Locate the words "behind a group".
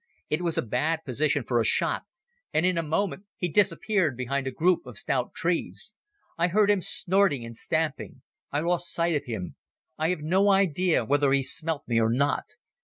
4.17-4.87